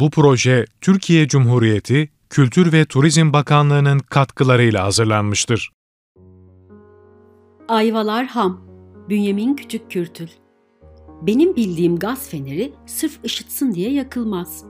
Bu 0.00 0.10
proje 0.10 0.64
Türkiye 0.80 1.28
Cumhuriyeti 1.28 2.10
Kültür 2.30 2.72
ve 2.72 2.84
Turizm 2.84 3.32
Bakanlığı'nın 3.32 3.98
katkılarıyla 3.98 4.84
hazırlanmıştır. 4.84 5.70
Ayvalar 7.68 8.26
Ham 8.26 8.60
Bünyamin 9.08 9.54
Küçük 9.56 9.90
Kürtül 9.90 10.28
Benim 11.22 11.56
bildiğim 11.56 11.98
gaz 11.98 12.30
feneri 12.30 12.72
sırf 12.86 13.24
ışıtsın 13.24 13.74
diye 13.74 13.92
yakılmaz. 13.92 14.64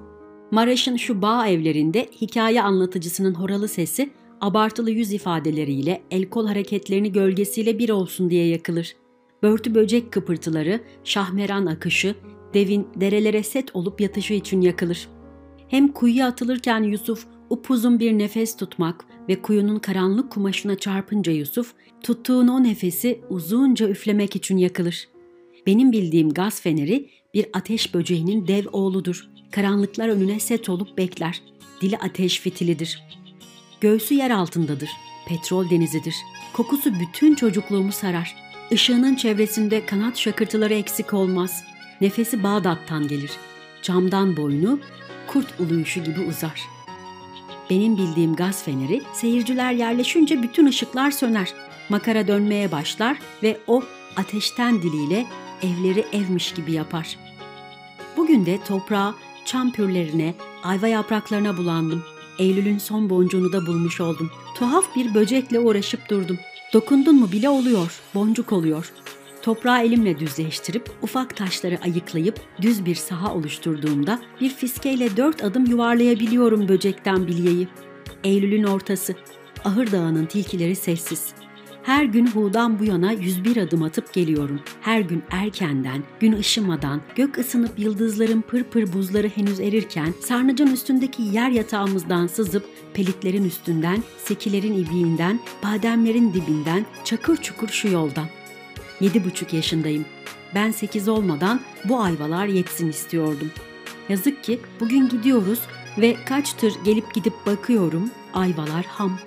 Maraş'ın 0.51 0.97
şu 0.97 1.23
bağ 1.23 1.49
evlerinde 1.49 2.09
hikaye 2.21 2.63
anlatıcısının 2.63 3.35
horalı 3.35 3.69
sesi 3.69 4.11
abartılı 4.41 4.91
yüz 4.91 5.13
ifadeleriyle, 5.13 6.03
el 6.11 6.29
kol 6.29 6.47
hareketlerini 6.47 7.13
gölgesiyle 7.13 7.79
bir 7.79 7.91
olsun 7.91 8.31
diye 8.31 8.49
yakılır. 8.49 8.97
Börtü 9.43 9.75
böcek 9.75 10.13
kıpırtıları, 10.13 10.81
şahmeran 11.05 11.67
akışı, 11.67 12.15
devin 12.55 12.89
derelere 13.01 13.43
set 13.43 13.77
olup 13.77 14.01
yatışı 14.01 14.35
için 14.35 14.61
yakılır. 14.61 15.14
Hem 15.75 15.89
kuyuya 15.89 16.27
atılırken 16.27 16.83
Yusuf 16.83 17.27
upuzun 17.51 18.01
bir 18.01 18.13
nefes 18.13 18.57
tutmak 18.57 19.05
ve 19.29 19.43
kuyunun 19.43 19.79
karanlık 19.79 20.33
kumaşına 20.33 20.79
çarpınca 20.79 21.33
Yusuf, 21.33 21.73
tuttuğun 22.03 22.49
o 22.49 22.63
nefesi 22.63 23.21
uzunca 23.31 23.89
üflemek 23.89 24.37
için 24.37 24.57
yakılır. 24.57 25.09
Benim 25.67 25.93
bildiğim 25.93 26.33
gaz 26.33 26.61
feneri 26.61 27.11
bir 27.35 27.47
ateş 27.53 27.95
böceğinin 27.95 28.49
dev 28.49 28.65
oğludur. 28.73 29.29
Karanlıklar 29.51 30.09
önüne 30.09 30.41
set 30.41 30.69
olup 30.69 30.99
bekler. 30.99 31.43
Dili 31.81 31.99
ateş 31.99 32.41
fitilidir. 32.41 33.03
Göğsü 33.81 34.15
yer 34.15 34.31
altındadır. 34.31 34.91
Petrol 35.29 35.71
denizidir. 35.71 36.15
Kokusu 36.53 36.91
bütün 37.01 37.35
çocukluğumu 37.35 37.93
sarar. 37.93 38.37
Işığının 38.71 39.15
çevresinde 39.15 39.87
kanat 39.87 40.17
şakırtıları 40.17 40.75
eksik 40.75 41.15
olmaz. 41.15 41.65
Nefesi 42.01 42.43
Bağdat'tan 42.43 43.09
gelir. 43.09 43.31
Camdan 43.83 44.37
boynu, 44.37 44.79
kurt 45.35 45.61
uluyuşu 45.61 46.05
gibi 46.05 46.21
uzar. 46.21 46.63
Benim 47.71 47.97
bildiğim 47.97 48.37
gaz 48.37 48.65
feneri 48.65 49.03
seyirciler 49.13 49.73
yerleşince 49.73 50.43
bütün 50.43 50.67
ışıklar 50.67 51.11
söner. 51.11 51.55
Makara 51.89 52.29
dönmeye 52.29 52.73
başlar 52.73 53.19
ve 53.43 53.59
o 53.67 53.83
ateşten 54.17 54.83
diliyle 54.83 55.27
evleri 55.63 56.05
evmiş 56.13 56.55
gibi 56.55 56.73
yapar. 56.73 57.19
Bugün 58.17 58.47
de 58.47 58.59
toprağa, 58.69 59.15
çam 59.45 59.73
pürlerine, 59.73 60.35
ayva 60.63 60.89
yapraklarına 60.89 61.57
bulandım. 61.57 62.05
Eylül'ün 62.39 62.79
son 62.79 63.11
boncuğunu 63.11 63.53
da 63.53 63.67
bulmuş 63.67 64.01
oldum. 64.01 64.31
Tuhaf 64.55 64.97
bir 64.97 65.15
böcekle 65.15 65.61
uğraşıp 65.61 66.09
durdum. 66.11 66.39
Dokundun 66.73 67.21
mu 67.21 67.33
bile 67.33 67.49
oluyor, 67.49 68.01
boncuk 68.15 68.53
oluyor. 68.53 68.93
Toprağı 69.45 69.83
elimle 69.83 70.19
düzleştirip 70.19 70.91
ufak 71.03 71.37
taşları 71.37 71.79
ayıklayıp 71.85 72.41
düz 72.63 72.87
bir 72.87 72.95
saha 72.95 73.35
oluşturduğumda 73.35 74.21
bir 74.41 74.51
fiskeyle 74.51 75.17
dört 75.17 75.45
adım 75.45 75.67
yuvarlayabiliyorum 75.67 76.69
böcekten 76.69 77.27
bilyeyi. 77.27 77.69
Eylül'ün 78.25 78.65
ortası. 78.65 79.15
Ahır 79.65 79.93
Dağı'nın 79.93 80.27
tilkileri 80.27 80.77
sessiz. 80.77 81.35
Her 81.83 82.05
gün 82.05 82.27
Hu'dan 82.27 82.79
bu 82.79 82.85
yana 82.85 83.13
101 83.13 83.57
adım 83.57 83.83
atıp 83.83 84.13
geliyorum. 84.13 84.61
Her 84.81 85.01
gün 85.01 85.23
erkenden, 85.31 86.03
gün 86.21 86.33
ışımadan, 86.33 87.01
gök 87.15 87.39
ısınıp 87.39 87.79
yıldızların 87.79 88.41
pırpır 88.41 88.93
buzları 88.93 89.29
henüz 89.29 89.61
erirken 89.61 90.15
sarnıcın 90.21 90.73
üstündeki 90.73 91.23
yer 91.23 91.51
yatağımızdan 91.51 92.27
sızıp 92.27 92.65
pelitlerin 92.95 93.45
üstünden, 93.45 94.03
sekilerin 94.19 94.85
ibiğinden, 94.85 95.41
bademlerin 95.63 96.35
dibinden, 96.35 96.87
çakır 97.05 97.37
çukur 97.37 97.69
şu 97.69 97.89
yoldan. 97.89 98.27
Yedi 99.01 99.25
buçuk 99.25 99.53
yaşındayım. 99.53 100.05
Ben 100.55 100.71
sekiz 100.71 101.09
olmadan 101.09 101.61
bu 101.85 102.01
ayvalar 102.01 102.47
yetsin 102.47 102.89
istiyordum. 102.89 103.51
Yazık 104.09 104.45
ki 104.45 104.61
bugün 104.81 105.09
gidiyoruz 105.09 105.61
ve 105.99 106.17
kaç 106.25 106.53
tır 106.53 106.73
gelip 106.85 107.15
gidip 107.15 107.35
bakıyorum 107.47 108.11
ayvalar 108.35 108.85
ham. 108.85 109.19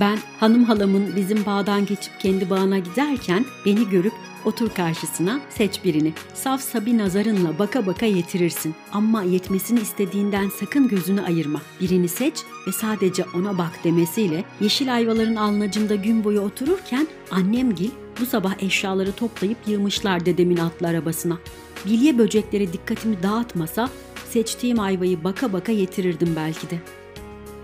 Ben 0.00 0.18
hanım 0.40 0.64
halamın 0.64 1.16
bizim 1.16 1.46
bağdan 1.46 1.86
geçip 1.86 2.20
kendi 2.20 2.50
bağına 2.50 2.78
giderken 2.78 3.44
beni 3.66 3.88
görüp 3.88 4.12
otur 4.44 4.70
karşısına 4.70 5.40
seç 5.50 5.84
birini. 5.84 6.12
Saf 6.34 6.60
sabi 6.60 6.98
nazarınla 6.98 7.58
baka 7.58 7.86
baka 7.86 8.06
yetirirsin. 8.06 8.74
Ama 8.92 9.22
yetmesini 9.22 9.80
istediğinden 9.80 10.48
sakın 10.48 10.88
gözünü 10.88 11.22
ayırma. 11.22 11.60
Birini 11.80 12.08
seç 12.08 12.34
ve 12.66 12.72
sadece 12.72 13.24
ona 13.34 13.58
bak 13.58 13.84
demesiyle 13.84 14.44
yeşil 14.60 14.94
ayvaların 14.94 15.36
alnacında 15.36 15.94
gün 15.94 16.24
boyu 16.24 16.40
otururken 16.40 17.06
annem 17.30 17.74
gil 17.74 17.90
bu 18.20 18.26
sabah 18.26 18.62
eşyaları 18.62 19.12
toplayıp 19.12 19.58
yığmışlar 19.66 20.26
dedemin 20.26 20.56
atlı 20.56 20.86
arabasına. 20.88 21.38
Bilye 21.86 22.18
böcekleri 22.18 22.72
dikkatimi 22.72 23.22
dağıtmasa 23.22 23.88
seçtiğim 24.30 24.80
ayvayı 24.80 25.24
baka 25.24 25.52
baka 25.52 25.72
yetirirdim 25.72 26.32
belki 26.36 26.70
de. 26.70 26.78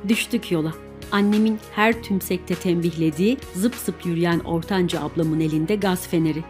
Düştük 0.09 0.53
yola 0.53 0.90
annemin 1.13 1.59
her 1.75 2.03
tümsekte 2.03 2.55
tembihlediği 2.55 3.39
zıp 3.55 3.75
zıp 3.75 4.07
yürüyen 4.07 4.39
ortanca 4.39 5.01
ablamın 5.01 5.41
elinde 5.41 5.77
gaz 5.77 6.09
feneri. 6.09 6.45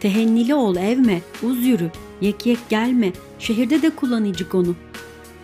Tehennili 0.00 0.54
ol 0.54 0.76
evme, 0.76 1.20
uz 1.42 1.66
yürü, 1.66 1.90
yek 2.20 2.46
yek 2.46 2.58
gelme, 2.68 3.12
şehirde 3.38 3.82
de 3.82 3.90
kullanıcık 3.90 4.54
onu. 4.54 4.76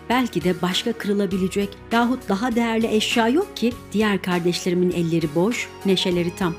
Belki 0.09 0.43
de 0.43 0.61
başka 0.61 0.93
kırılabilecek 0.93 1.69
yahut 1.91 2.29
daha 2.29 2.55
değerli 2.55 2.95
eşya 2.95 3.27
yok 3.27 3.57
ki 3.57 3.73
diğer 3.93 4.21
kardeşlerimin 4.21 4.91
elleri 4.91 5.35
boş, 5.35 5.69
neşeleri 5.85 6.35
tam. 6.35 6.53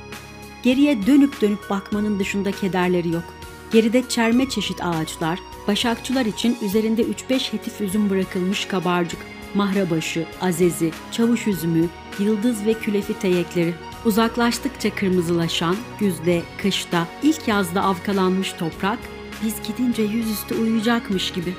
Geriye 0.62 1.06
dönüp 1.06 1.40
dönüp 1.40 1.70
bakmanın 1.70 2.18
dışında 2.18 2.52
kederleri 2.52 3.08
yok. 3.08 3.24
Geride 3.72 4.08
çerme 4.08 4.48
çeşit 4.48 4.84
ağaçlar, 4.84 5.38
başakçılar 5.68 6.26
için 6.26 6.56
üzerinde 6.62 7.02
3-5 7.02 7.52
hetif 7.52 7.80
üzüm 7.80 8.10
bırakılmış 8.10 8.64
kabarcık, 8.64 9.18
mahrabaşı, 9.54 10.26
azezi, 10.40 10.90
çavuş 11.12 11.46
üzümü, 11.46 11.88
yıldız 12.18 12.66
ve 12.66 12.74
külefi 12.74 13.18
teyekleri. 13.18 13.74
Uzaklaştıkça 14.04 14.94
kırmızılaşan, 14.94 15.76
güzde, 15.98 16.42
kışta, 16.62 17.06
ilk 17.22 17.48
yazda 17.48 17.82
avkalanmış 17.82 18.52
toprak, 18.52 18.98
biz 19.44 19.54
gidince 19.66 20.02
yüzüstü 20.02 20.54
uyuyacakmış 20.54 21.32
gibi. 21.32 21.54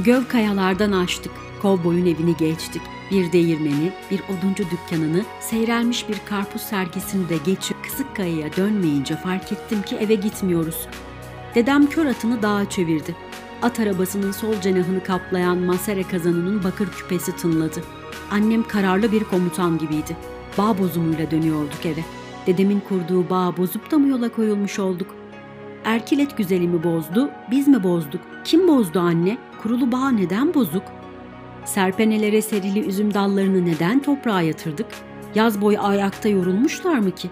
Göv 0.00 0.22
kayalardan 0.28 0.92
açtık, 0.92 1.32
kovboyun 1.62 2.06
evini 2.06 2.36
geçtik. 2.36 2.82
Bir 3.10 3.32
değirmeni, 3.32 3.92
bir 4.10 4.20
oduncu 4.20 4.64
dükkanını, 4.70 5.24
seyrelmiş 5.40 6.08
bir 6.08 6.16
karpuz 6.28 6.62
sergisini 6.62 7.28
de 7.28 7.36
geçip 7.46 7.84
kısık 7.84 8.16
kayaya 8.16 8.56
dönmeyince 8.56 9.16
fark 9.16 9.52
ettim 9.52 9.82
ki 9.82 9.96
eve 9.96 10.14
gitmiyoruz. 10.14 10.86
Dedem 11.54 11.86
kör 11.86 12.06
atını 12.06 12.42
dağa 12.42 12.70
çevirdi 12.70 13.16
at 13.62 13.80
arabasının 13.80 14.32
sol 14.32 14.60
cenahını 14.60 15.04
kaplayan 15.04 15.58
masere 15.58 16.02
kazanının 16.02 16.64
bakır 16.64 16.88
küpesi 16.88 17.36
tınladı. 17.36 17.82
Annem 18.30 18.62
kararlı 18.62 19.12
bir 19.12 19.24
komutan 19.24 19.78
gibiydi. 19.78 20.16
Bağ 20.58 20.78
bozumuyla 20.78 21.30
dönüyorduk 21.30 21.86
eve. 21.86 22.04
Dedemin 22.46 22.80
kurduğu 22.88 23.30
bağ 23.30 23.56
bozup 23.56 23.90
da 23.90 23.98
mı 23.98 24.08
yola 24.08 24.28
koyulmuş 24.28 24.78
olduk? 24.78 25.14
Erkilet 25.84 26.36
güzelimi 26.36 26.84
bozdu, 26.84 27.30
biz 27.50 27.68
mi 27.68 27.82
bozduk? 27.82 28.20
Kim 28.44 28.68
bozdu 28.68 29.00
anne? 29.00 29.38
Kurulu 29.62 29.92
bağ 29.92 30.10
neden 30.10 30.54
bozuk? 30.54 30.82
Serpenelere 31.64 32.42
serili 32.42 32.80
üzüm 32.80 33.14
dallarını 33.14 33.66
neden 33.66 34.02
toprağa 34.02 34.40
yatırdık? 34.40 34.86
Yaz 35.34 35.60
boyu 35.60 35.80
ayakta 35.80 36.28
yorulmuşlar 36.28 36.98
mı 36.98 37.10
ki? 37.10 37.28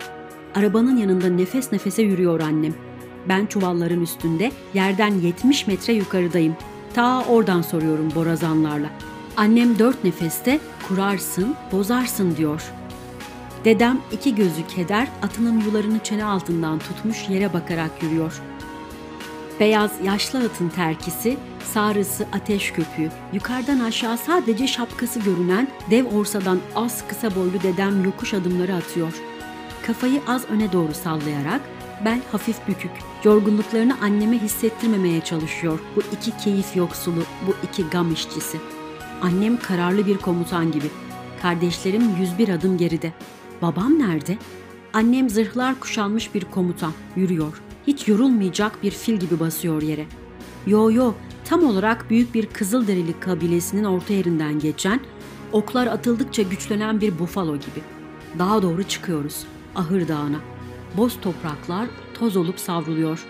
Arabanın 0.54 0.96
yanında 0.96 1.28
nefes 1.28 1.72
nefese 1.72 2.02
yürüyor 2.02 2.40
annem. 2.40 2.74
Ben 3.28 3.46
çuvalların 3.46 4.00
üstünde 4.00 4.52
yerden 4.74 5.14
70 5.14 5.66
metre 5.66 5.92
yukarıdayım. 5.92 6.56
Ta 6.94 7.24
oradan 7.24 7.62
soruyorum 7.62 8.14
borazanlarla. 8.14 8.90
Annem 9.36 9.78
dört 9.78 10.04
nefeste 10.04 10.60
kurarsın, 10.88 11.56
bozarsın 11.72 12.36
diyor. 12.36 12.72
Dedem 13.64 14.00
iki 14.12 14.34
gözü 14.34 14.66
keder 14.66 15.08
atının 15.22 15.60
yularını 15.60 15.98
çene 15.98 16.24
altından 16.24 16.78
tutmuş 16.78 17.28
yere 17.28 17.52
bakarak 17.52 18.02
yürüyor. 18.02 18.42
Beyaz 19.60 19.92
yaşlı 20.04 20.38
atın 20.38 20.68
terkisi, 20.68 21.36
sarısı 21.64 22.26
ateş 22.32 22.70
köpüğü, 22.72 23.10
yukarıdan 23.32 23.80
aşağı 23.80 24.18
sadece 24.18 24.66
şapkası 24.66 25.20
görünen 25.20 25.68
dev 25.90 26.06
orsadan 26.06 26.58
az 26.74 27.08
kısa 27.08 27.34
boylu 27.34 27.62
dedem 27.62 28.04
yokuş 28.04 28.34
adımları 28.34 28.74
atıyor. 28.74 29.12
Kafayı 29.86 30.20
az 30.26 30.44
öne 30.50 30.72
doğru 30.72 30.94
sallayarak 30.94 31.60
Bel 32.04 32.20
hafif 32.32 32.68
bükük. 32.68 32.90
Yorgunluklarını 33.24 34.00
anneme 34.00 34.38
hissettirmemeye 34.38 35.20
çalışıyor 35.20 35.78
bu 35.96 36.00
iki 36.16 36.36
keyif 36.36 36.76
yoksulu, 36.76 37.22
bu 37.46 37.66
iki 37.66 37.84
gam 37.84 38.12
işçisi. 38.12 38.58
Annem 39.22 39.56
kararlı 39.56 40.06
bir 40.06 40.16
komutan 40.16 40.72
gibi. 40.72 40.86
Kardeşlerim 41.42 42.02
101 42.20 42.48
adım 42.48 42.78
geride. 42.78 43.12
Babam 43.62 43.98
nerede? 43.98 44.38
Annem 44.92 45.30
zırhlar 45.30 45.80
kuşanmış 45.80 46.34
bir 46.34 46.44
komutan. 46.44 46.92
Yürüyor. 47.16 47.62
Hiç 47.86 48.08
yorulmayacak 48.08 48.82
bir 48.82 48.90
fil 48.90 49.16
gibi 49.16 49.40
basıyor 49.40 49.82
yere. 49.82 50.06
Yo 50.66 50.90
yo, 50.90 51.12
tam 51.44 51.64
olarak 51.64 52.10
büyük 52.10 52.34
bir 52.34 52.46
Kızılderili 52.46 53.20
kabilesinin 53.20 53.84
orta 53.84 54.12
yerinden 54.12 54.58
geçen, 54.58 55.00
oklar 55.52 55.86
atıldıkça 55.86 56.42
güçlenen 56.42 57.00
bir 57.00 57.18
bufalo 57.18 57.56
gibi. 57.56 57.82
Daha 58.38 58.62
doğru 58.62 58.82
çıkıyoruz. 58.82 59.44
Ahır 59.74 60.08
Dağı'na 60.08 60.57
boz 60.96 61.20
topraklar 61.20 61.88
toz 62.14 62.36
olup 62.36 62.60
savruluyor. 62.60 63.26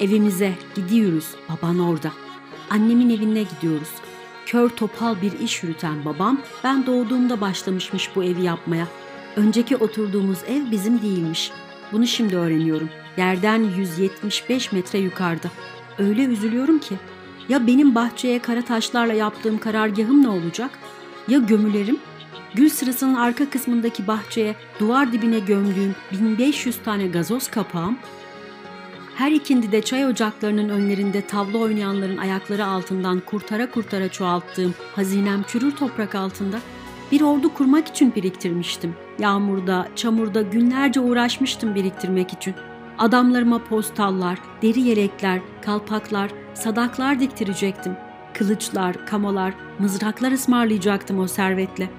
Evimize 0.00 0.54
gidiyoruz, 0.74 1.34
baban 1.48 1.78
orada. 1.78 2.12
Annemin 2.70 3.10
evine 3.10 3.42
gidiyoruz. 3.42 3.88
Kör 4.46 4.68
topal 4.68 5.22
bir 5.22 5.32
iş 5.32 5.62
yürüten 5.62 6.04
babam 6.04 6.40
ben 6.64 6.86
doğduğumda 6.86 7.40
başlamışmış 7.40 8.10
bu 8.16 8.24
evi 8.24 8.42
yapmaya. 8.42 8.88
Önceki 9.36 9.76
oturduğumuz 9.76 10.38
ev 10.46 10.70
bizim 10.70 11.02
değilmiş. 11.02 11.50
Bunu 11.92 12.06
şimdi 12.06 12.36
öğreniyorum. 12.36 12.88
Yerden 13.16 13.64
175 13.76 14.72
metre 14.72 14.98
yukarıda. 14.98 15.48
Öyle 15.98 16.24
üzülüyorum 16.24 16.78
ki. 16.78 16.96
Ya 17.48 17.66
benim 17.66 17.94
bahçeye 17.94 18.38
kara 18.38 18.62
taşlarla 18.62 19.12
yaptığım 19.12 19.58
karargahım 19.58 20.22
ne 20.22 20.28
olacak? 20.28 20.70
Ya 21.28 21.38
gömülerim? 21.38 21.98
Gül 22.54 22.68
sırasının 22.68 23.14
arka 23.14 23.50
kısmındaki 23.50 24.06
bahçeye 24.06 24.56
duvar 24.80 25.12
dibine 25.12 25.38
gömdüğüm 25.38 25.94
1500 26.12 26.78
tane 26.84 27.06
gazoz 27.06 27.50
kapağım? 27.50 27.98
Her 29.14 29.32
ikindi 29.32 29.72
de 29.72 29.82
çay 29.82 30.06
ocaklarının 30.06 30.68
önlerinde 30.68 31.20
tavla 31.20 31.58
oynayanların 31.58 32.16
ayakları 32.16 32.66
altından 32.66 33.20
kurtara 33.20 33.70
kurtara 33.70 34.08
çoğalttığım 34.08 34.74
hazinem 34.94 35.42
çürür 35.42 35.76
toprak 35.76 36.14
altında 36.14 36.60
bir 37.12 37.20
ordu 37.20 37.54
kurmak 37.54 37.88
için 37.88 38.14
biriktirmiştim. 38.14 38.94
Yağmurda, 39.18 39.88
çamurda 39.96 40.42
günlerce 40.42 41.00
uğraşmıştım 41.00 41.74
biriktirmek 41.74 42.32
için. 42.32 42.54
Adamlarıma 42.98 43.64
postallar, 43.64 44.38
deri 44.62 44.80
yelekler, 44.80 45.40
kalpaklar, 45.62 46.30
sadaklar 46.54 47.20
diktirecektim. 47.20 47.96
Kılıçlar, 48.34 49.06
kamalar, 49.06 49.54
mızraklar 49.78 50.32
ısmarlayacaktım 50.32 51.18
o 51.18 51.26
servetle. 51.26 51.90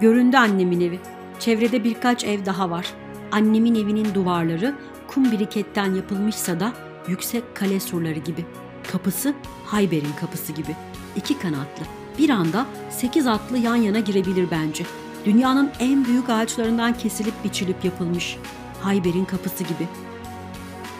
Göründü 0.00 0.36
annemin 0.36 0.80
evi. 0.80 1.00
Çevrede 1.40 1.84
birkaç 1.84 2.24
ev 2.24 2.46
daha 2.46 2.70
var. 2.70 2.86
Annemin 3.32 3.74
evinin 3.74 4.14
duvarları 4.14 4.74
kum 5.08 5.32
biriketten 5.32 5.94
yapılmışsa 5.94 6.60
da 6.60 6.72
yüksek 7.08 7.54
kale 7.54 7.80
surları 7.80 8.18
gibi. 8.18 8.44
Kapısı 8.92 9.34
Hayber'in 9.64 10.12
kapısı 10.20 10.52
gibi. 10.52 10.76
İki 11.16 11.38
kanatlı. 11.38 11.84
Bir 12.18 12.30
anda 12.30 12.66
sekiz 12.90 13.26
atlı 13.26 13.58
yan 13.58 13.76
yana 13.76 13.98
girebilir 13.98 14.48
bence. 14.50 14.84
Dünyanın 15.24 15.70
en 15.80 16.04
büyük 16.04 16.30
ağaçlarından 16.30 16.98
kesilip 16.98 17.44
biçilip 17.44 17.84
yapılmış. 17.84 18.36
Hayber'in 18.82 19.24
kapısı 19.24 19.64
gibi. 19.64 19.88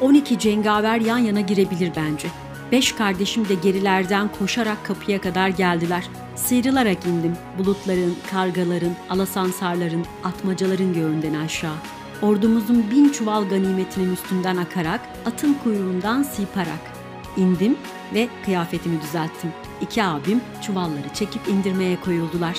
12 0.00 0.38
cengaver 0.38 1.00
yan 1.00 1.19
yana 1.19 1.40
girebilir 1.40 1.93
bence. 1.97 2.29
Beş 2.73 2.93
kardeşim 2.93 3.49
de 3.49 3.55
gerilerden 3.55 4.29
koşarak 4.38 4.85
kapıya 4.85 5.20
kadar 5.20 5.49
geldiler. 5.49 6.05
Sıyrılarak 6.36 7.06
indim 7.06 7.32
bulutların, 7.58 8.14
kargaların, 8.31 8.96
alasansarların, 9.10 10.04
atmacaların 10.25 10.94
göğünden 10.94 11.34
aşağı. 11.34 11.76
Ordumuzun 12.22 12.90
bin 12.90 13.08
çuval 13.08 13.48
ganimetinin 13.48 14.12
üstünden 14.12 14.56
akarak, 14.56 15.00
atın 15.26 15.54
kuyruğundan 15.54 16.22
siparak. 16.22 16.92
İndim 17.36 17.76
ve 18.14 18.28
kıyafetimi 18.44 19.00
düzelttim. 19.02 19.50
İki 19.81 20.04
abim 20.04 20.40
çuvalları 20.62 21.14
çekip 21.14 21.48
indirmeye 21.48 22.00
koyuldular. 22.00 22.56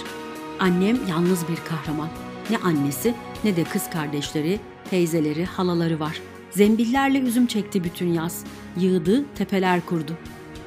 Annem 0.60 0.98
yalnız 1.10 1.48
bir 1.48 1.56
kahraman. 1.56 2.10
Ne 2.50 2.58
annesi 2.58 3.14
ne 3.44 3.56
de 3.56 3.64
kız 3.64 3.90
kardeşleri, 3.90 4.60
teyzeleri, 4.90 5.46
halaları 5.46 6.00
var. 6.00 6.22
Zembillerle 6.52 7.20
üzüm 7.20 7.48
çekti 7.48 7.84
bütün 7.84 8.14
yaz. 8.14 8.44
Yığdı, 8.78 9.26
tepeler 9.36 9.86
kurdu. 9.86 10.18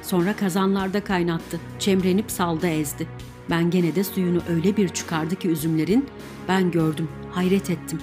Sonra 0.09 0.35
kazanlarda 0.35 1.03
kaynattı. 1.03 1.59
Çemrenip 1.79 2.31
salda 2.31 2.67
ezdi. 2.67 3.07
Ben 3.49 3.69
gene 3.69 3.95
de 3.95 4.03
suyunu 4.03 4.41
öyle 4.49 4.77
bir 4.77 4.89
çıkardı 4.89 5.35
ki 5.35 5.47
üzümlerin. 5.47 6.05
Ben 6.47 6.71
gördüm, 6.71 7.09
hayret 7.31 7.69
ettim. 7.69 8.01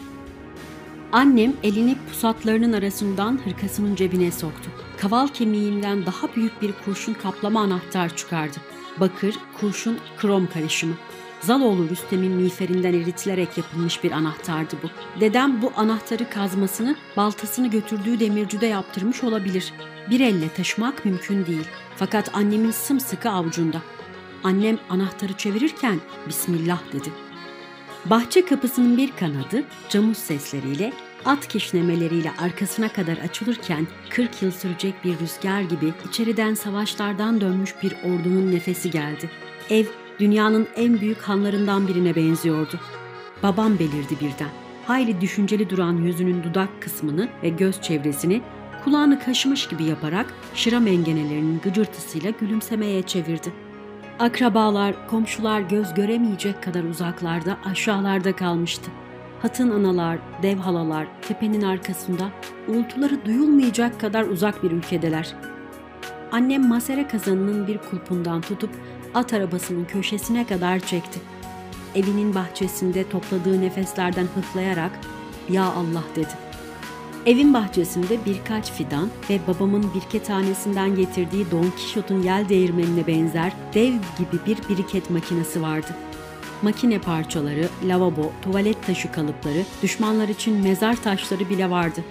Annem 1.13 1.53
elini 1.63 1.97
pusatlarının 2.09 2.73
arasından 2.73 3.41
hırkasının 3.45 3.95
cebine 3.95 4.33
soktu. 4.33 4.71
Kaval 4.97 5.29
kemiğinden 5.29 6.07
daha 6.07 6.35
büyük 6.37 6.63
bir 6.63 6.73
kurşun 6.85 7.15
kaplama 7.15 7.61
anahtar 7.61 8.17
çıkardı. 8.17 8.57
Bakır, 9.01 9.35
kurşun, 9.61 9.99
krom 10.19 10.47
karışımı. 10.47 10.95
Zaloğlu 11.47 11.91
Rüstem'in 11.91 12.33
miğferinden 12.33 12.93
eritilerek 12.93 13.59
yapılmış 13.59 14.05
bir 14.05 14.13
anahtardı 14.13 14.77
bu. 14.83 15.21
Dedem 15.21 15.63
bu 15.63 15.73
anahtarı 15.77 16.31
kazmasını, 16.31 16.97
baltasını 17.17 17.71
götürdüğü 17.71 18.21
demircüde 18.21 18.67
yaptırmış 18.67 19.25
olabilir. 19.25 19.73
Bir 20.11 20.21
elle 20.21 20.49
taşımak 20.49 21.05
mümkün 21.05 21.47
değil. 21.47 21.69
Fakat 21.97 22.35
annemin 22.35 22.71
sımsıkı 22.71 23.31
avucunda. 23.31 23.83
Annem 24.45 24.79
anahtarı 24.91 25.33
çevirirken 25.33 26.01
Bismillah 26.29 26.81
dedi. 26.93 27.09
Bahçe 28.05 28.45
kapısının 28.45 28.97
bir 28.97 29.13
kanadı 29.17 29.65
camuz 29.89 30.19
sesleriyle, 30.19 30.93
at 31.25 31.49
kişnemeleriyle 31.49 32.33
arkasına 32.39 32.89
kadar 32.89 33.17
açılırken 33.17 33.87
40 34.11 34.43
yıl 34.43 34.51
sürecek 34.51 34.95
bir 35.05 35.19
rüzgar 35.19 35.61
gibi 35.61 35.93
içeriden 36.09 36.55
savaşlardan 36.55 37.41
dönmüş 37.41 37.75
bir 37.83 37.93
ordunun 37.93 38.53
nefesi 38.53 38.91
geldi. 38.91 39.31
Ev 39.71 39.87
dünyanın 40.21 40.69
en 40.77 41.01
büyük 41.01 41.23
hanlarından 41.23 41.89
birine 41.89 42.17
benziyordu. 42.17 42.81
Babam 43.43 43.79
belirdi 43.79 44.15
birden. 44.21 44.51
Hayli 44.87 45.21
düşünceli 45.21 45.71
duran 45.71 45.97
yüzünün 45.97 46.43
dudak 46.43 46.69
kısmını 46.83 47.29
ve 47.43 47.49
göz 47.49 47.83
çevresini 47.83 48.43
kulağını 48.85 49.21
kaşımış 49.21 49.69
gibi 49.69 49.85
yaparak 49.85 50.35
şıra 50.55 50.81
mengenelerinin 50.81 51.61
gıcırtısıyla 51.65 52.31
gülümsemeye 52.41 53.03
çevirdi. 53.03 53.53
Akrabalar, 54.19 55.09
komşular 55.09 55.61
göz 55.61 55.95
göremeyecek 55.95 56.63
kadar 56.63 56.85
uzaklarda, 56.85 57.57
aşağılarda 57.65 58.37
kalmıştı. 58.37 58.91
Hatın 59.43 59.71
analar, 59.71 60.19
dev 60.43 60.59
halalar 60.59 61.07
tepenin 61.29 61.63
arkasında, 61.63 62.29
uğultuları 62.69 63.25
duyulmayacak 63.27 64.01
kadar 64.01 64.25
uzak 64.25 64.63
bir 64.63 64.71
ülkedeler. 64.71 65.35
Annem 66.33 66.69
masere 66.69 67.09
kazanının 67.09 67.67
bir 67.67 67.79
kulpundan 67.79 68.41
tutup 68.41 68.71
at 69.15 69.33
arabasının 69.33 69.85
köşesine 69.85 70.47
kadar 70.47 70.79
çekti. 70.79 71.21
Evinin 71.95 72.35
bahçesinde 72.35 73.09
topladığı 73.09 73.61
nefeslerden 73.61 74.27
hıklayarak 74.35 75.01
''Ya 75.49 75.65
Allah'' 75.65 76.17
dedi. 76.17 76.47
Evin 77.27 77.55
bahçesinde 77.55 78.19
birkaç 78.27 78.73
fidan 78.73 79.09
ve 79.31 79.41
babamın 79.49 79.91
birke 79.95 80.23
tanesinden 80.23 80.97
getirdiği 80.97 81.51
Don 81.51 81.71
Kişot'un 81.77 82.23
yel 82.23 82.49
değirmenine 82.49 83.07
benzer 83.07 83.53
dev 83.75 83.93
gibi 83.93 84.47
bir 84.47 84.69
biriket 84.69 85.11
makinesi 85.11 85.63
vardı. 85.63 85.87
Makine 86.63 86.99
parçaları, 86.99 87.69
lavabo, 87.85 88.33
tuvalet 88.43 88.87
taşı 88.87 89.13
kalıpları, 89.13 89.63
düşmanlar 89.83 90.29
için 90.29 90.63
mezar 90.63 91.03
taşları 91.03 91.51
bile 91.51 91.71
vardı. 91.71 92.05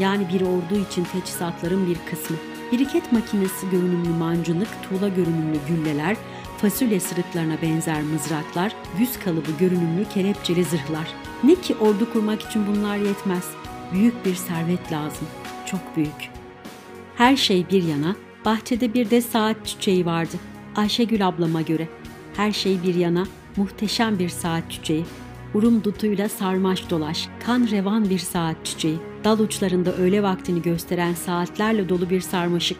Yani 0.00 0.26
bir 0.34 0.40
ordu 0.40 0.84
için 0.90 1.04
teçhizatların 1.04 1.86
bir 1.86 1.96
kısmı. 2.10 2.36
Biriket 2.72 3.12
makinesi 3.12 3.70
görünümlü 3.70 4.08
mancınık, 4.08 4.68
tuğla 4.88 5.08
görünümlü 5.08 5.58
gülleler, 5.68 6.16
fasulye 6.58 7.00
sırıklarına 7.00 7.62
benzer 7.62 8.02
mızraklar, 8.02 8.76
yüz 8.98 9.18
kalıbı 9.18 9.50
görünümlü 9.60 10.04
kelepçeli 10.14 10.64
zırhlar. 10.64 11.08
Ne 11.44 11.54
ki 11.54 11.74
ordu 11.74 12.12
kurmak 12.12 12.42
için 12.42 12.66
bunlar 12.66 12.96
yetmez. 12.96 13.50
Büyük 13.92 14.24
bir 14.24 14.34
servet 14.34 14.92
lazım. 14.92 15.28
Çok 15.66 15.80
büyük. 15.96 16.30
Her 17.16 17.36
şey 17.36 17.70
bir 17.70 17.82
yana, 17.82 18.16
bahçede 18.44 18.94
bir 18.94 19.10
de 19.10 19.20
saat 19.20 19.66
çiçeği 19.66 20.06
vardı. 20.06 20.36
Ayşegül 20.76 21.28
ablama 21.28 21.62
göre. 21.62 21.88
Her 22.36 22.52
şey 22.52 22.82
bir 22.82 22.94
yana, 22.94 23.26
muhteşem 23.56 24.18
bir 24.18 24.28
saat 24.28 24.70
çiçeği. 24.70 25.04
Urum 25.54 25.84
dutuyla 25.84 26.28
sarmaş 26.28 26.90
dolaş, 26.90 27.28
kan 27.46 27.68
revan 27.70 28.10
bir 28.10 28.18
saat 28.18 28.56
çiçeği. 28.64 28.98
Dal 29.24 29.38
uçlarında 29.38 29.96
öğle 29.96 30.22
vaktini 30.22 30.62
gösteren 30.62 31.14
saatlerle 31.14 31.88
dolu 31.88 32.10
bir 32.10 32.20
sarmaşık. 32.20 32.78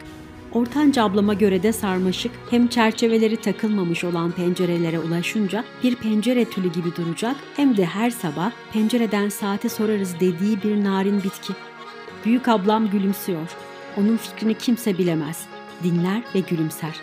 Ortanca 0.53 1.05
ablama 1.05 1.35
göre 1.35 1.63
de 1.63 1.73
sarmaşık 1.73 2.33
hem 2.51 2.69
çerçeveleri 2.69 3.37
takılmamış 3.37 4.05
olan 4.05 4.31
pencerelere 4.31 4.99
ulaşınca 4.99 5.65
bir 5.83 5.97
pencere 5.97 6.45
tülü 6.45 6.73
gibi 6.73 6.97
duracak 6.97 7.37
hem 7.57 7.77
de 7.77 7.85
her 7.85 8.11
sabah 8.11 8.51
pencereden 8.73 9.29
saate 9.29 9.69
sorarız 9.69 10.15
dediği 10.21 10.63
bir 10.63 10.85
narin 10.85 11.23
bitki. 11.23 11.53
Büyük 12.25 12.49
ablam 12.49 12.91
gülümsüyor. 12.91 13.49
Onun 13.97 14.17
fikrini 14.17 14.55
kimse 14.55 14.99
bilemez. 14.99 15.47
Dinler 15.83 16.23
ve 16.35 16.41
gülümser. 16.41 16.95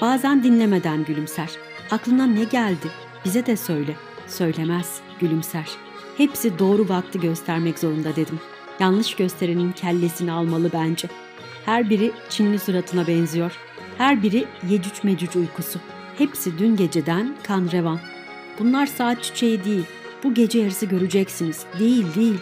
Bazen 0.00 0.42
dinlemeden 0.42 1.04
gülümser. 1.04 1.50
Aklına 1.90 2.26
ne 2.26 2.44
geldi? 2.44 2.86
Bize 3.24 3.46
de 3.46 3.56
söyle. 3.56 3.96
Söylemez, 4.26 5.00
gülümser. 5.20 5.68
Hepsi 6.16 6.58
doğru 6.58 6.88
vakti 6.88 7.20
göstermek 7.20 7.78
zorunda 7.78 8.16
dedim. 8.16 8.40
Yanlış 8.80 9.14
gösterenin 9.16 9.72
kellesini 9.72 10.32
almalı 10.32 10.70
bence.'' 10.72 11.27
Her 11.68 11.90
biri 11.90 12.12
Çinli 12.28 12.58
suratına 12.58 13.06
benziyor. 13.06 13.52
Her 13.98 14.22
biri 14.22 14.44
Yecüc 14.70 15.02
Mecüc 15.02 15.38
uykusu. 15.38 15.80
Hepsi 16.18 16.58
dün 16.58 16.76
geceden 16.76 17.36
kan 17.42 17.68
revan. 17.72 18.00
Bunlar 18.58 18.86
saat 18.86 19.22
çiçeği 19.22 19.64
değil. 19.64 19.84
Bu 20.24 20.34
gece 20.34 20.58
yarısı 20.58 20.86
göreceksiniz. 20.86 21.66
Değil 21.78 22.14
değil. 22.14 22.38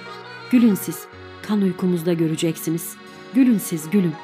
Gülün 0.50 0.74
siz. 0.74 1.04
Kan 1.42 1.62
uykumuzda 1.62 2.12
göreceksiniz. 2.12 2.96
Gülün 3.34 3.58
siz 3.58 3.90
gülün. 3.90 4.14